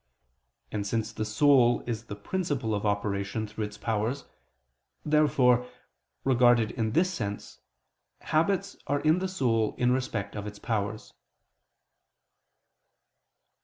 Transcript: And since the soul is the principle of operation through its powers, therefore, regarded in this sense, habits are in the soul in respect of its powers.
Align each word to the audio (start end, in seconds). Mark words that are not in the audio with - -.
And 0.71 0.87
since 0.87 1.11
the 1.13 1.23
soul 1.23 1.83
is 1.85 2.05
the 2.05 2.15
principle 2.15 2.73
of 2.73 2.87
operation 2.87 3.45
through 3.45 3.65
its 3.65 3.77
powers, 3.77 4.25
therefore, 5.05 5.69
regarded 6.23 6.71
in 6.71 6.93
this 6.93 7.13
sense, 7.13 7.59
habits 8.21 8.75
are 8.87 9.01
in 9.01 9.19
the 9.19 9.27
soul 9.27 9.75
in 9.77 9.91
respect 9.91 10.35
of 10.35 10.47
its 10.47 10.57
powers. 10.57 11.13